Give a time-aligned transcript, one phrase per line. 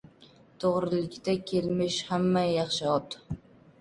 [0.61, 3.19] To‘g‘rilikdan kelmish hamma yaxshi ot